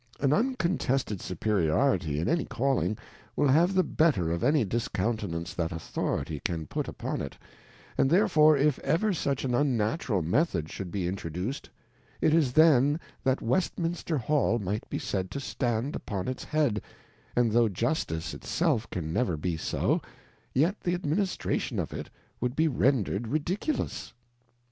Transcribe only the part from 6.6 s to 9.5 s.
put upon it, and therefore if ever such